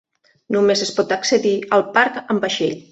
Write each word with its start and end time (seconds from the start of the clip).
Només 0.55 0.81
es 0.87 0.93
pot 1.01 1.15
accedir 1.19 1.55
al 1.79 1.87
parc 2.01 2.21
en 2.25 2.47
vaixell. 2.47 2.79